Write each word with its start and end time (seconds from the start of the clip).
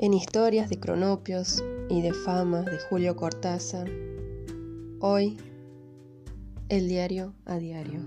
En 0.00 0.14
historias 0.14 0.70
de 0.70 0.78
cronopios 0.78 1.64
y 1.88 2.02
de 2.02 2.12
famas 2.12 2.64
de 2.66 2.78
Julio 2.78 3.16
Cortázar, 3.16 3.90
hoy 5.00 5.36
el 6.68 6.86
diario 6.86 7.34
a 7.44 7.58
diario. 7.58 7.98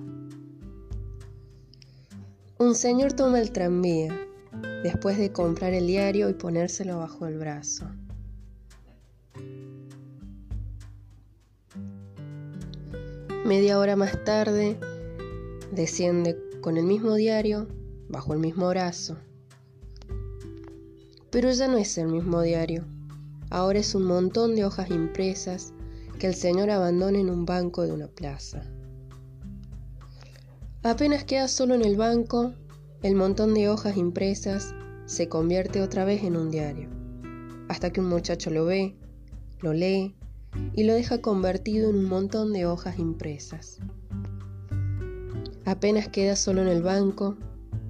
Un 2.60 2.76
señor 2.76 3.12
toma 3.12 3.42
el 3.42 3.52
tranvía 3.52 4.18
después 4.84 5.18
de 5.18 5.34
comprar 5.34 5.74
el 5.74 5.86
diario 5.86 6.30
y 6.30 6.34
ponérselo 6.34 6.98
bajo 7.00 7.28
el 7.28 7.38
brazo. 7.38 7.92
Media 13.44 13.78
hora 13.78 13.98
más 13.98 14.24
tarde, 14.24 14.80
desciende 15.74 16.38
con 16.62 16.78
el 16.78 16.86
mismo 16.86 17.16
diario 17.16 17.68
bajo 18.08 18.32
el 18.32 18.40
mismo 18.40 18.70
brazo. 18.70 19.18
Pero 21.32 21.50
ya 21.52 21.68
no 21.70 21.78
es 21.78 21.98
el 21.98 22.10
mismo 22.10 22.42
diario, 22.42 22.86
ahora 23.50 23.80
es 23.80 23.96
un 23.96 24.04
montón 24.04 24.54
de 24.56 24.66
hojas 24.66 24.92
impresas 24.92 25.74
que 26.20 26.28
el 26.28 26.36
señor 26.36 26.70
abandona 26.70 27.20
en 27.20 27.30
un 27.30 27.46
banco 27.46 27.84
de 27.84 27.94
una 27.94 28.08
plaza. 28.08 28.64
Apenas 30.84 31.24
queda 31.24 31.48
solo 31.48 31.74
en 31.74 31.84
el 31.84 31.96
banco, 31.96 32.54
el 33.02 33.16
montón 33.16 33.54
de 33.54 33.70
hojas 33.70 33.98
impresas 33.98 34.76
se 35.06 35.30
convierte 35.30 35.82
otra 35.82 36.06
vez 36.06 36.24
en 36.24 36.36
un 36.36 36.52
diario, 36.52 36.90
hasta 37.70 37.92
que 37.92 38.02
un 38.02 38.10
muchacho 38.10 38.50
lo 38.50 38.66
ve, 38.66 38.98
lo 39.62 39.74
lee 39.74 40.16
y 40.74 40.84
lo 40.84 40.94
deja 40.94 41.22
convertido 41.22 41.90
en 41.90 41.96
un 41.96 42.06
montón 42.06 42.52
de 42.52 42.66
hojas 42.66 43.00
impresas. 43.00 43.80
Apenas 45.66 46.10
queda 46.10 46.36
solo 46.36 46.62
en 46.62 46.68
el 46.68 46.84
banco, 46.84 47.38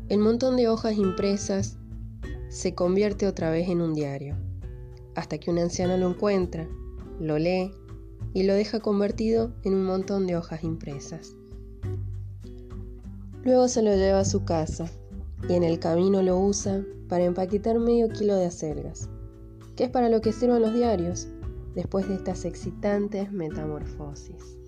el 0.10 0.20
montón 0.20 0.58
de 0.58 0.68
hojas 0.68 0.98
impresas 0.98 1.80
se 2.52 2.76
convierte 2.76 3.28
otra 3.28 3.50
vez 3.50 3.70
en 3.70 3.80
un 3.80 3.94
diario, 3.94 4.36
hasta 5.16 5.38
que 5.38 5.50
un 5.50 5.58
anciano 5.58 5.96
lo 5.96 6.10
encuentra, 6.10 6.68
lo 7.18 7.40
lee 7.40 7.72
y 8.34 8.44
lo 8.44 8.54
deja 8.54 8.82
convertido 8.82 9.54
en 9.64 9.74
un 9.74 9.86
montón 9.86 10.28
de 10.28 10.36
hojas 10.36 10.62
impresas. 10.62 11.34
Luego 13.44 13.70
se 13.70 13.82
lo 13.82 13.96
lleva 13.96 14.20
a 14.20 14.26
su 14.26 14.44
casa 14.44 14.92
y 15.48 15.54
en 15.54 15.64
el 15.64 15.80
camino 15.80 16.22
lo 16.22 16.38
usa 16.40 16.84
para 17.08 17.24
empaquetar 17.24 17.80
medio 17.80 18.10
kilo 18.10 18.36
de 18.36 18.48
acelgas, 18.48 19.10
que 19.78 19.86
es 19.86 19.90
para 19.90 20.10
lo 20.10 20.20
que 20.20 20.34
sirven 20.34 20.62
los 20.62 20.74
diarios 20.74 21.30
después 21.74 22.10
de 22.10 22.16
estas 22.16 22.44
excitantes 22.44 23.32
metamorfosis. 23.32 24.61